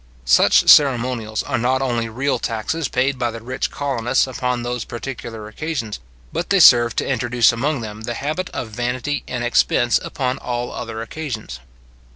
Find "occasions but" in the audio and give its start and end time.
5.47-6.49